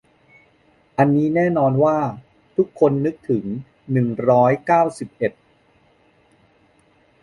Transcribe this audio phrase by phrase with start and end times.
[0.97, 1.97] อันนี้แน่นอนว่า
[2.57, 3.45] ทุกคนนึกถึง
[3.91, 5.33] หนึ่งร้อยเก้าสิบเอ็ด